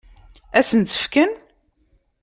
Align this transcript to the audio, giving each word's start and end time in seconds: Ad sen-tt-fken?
Ad 0.59 0.65
sen-tt-fken? 0.69 1.31